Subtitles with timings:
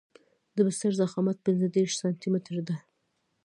[0.55, 2.77] د بستر ضخامت پنځه دېرش سانتي متره دی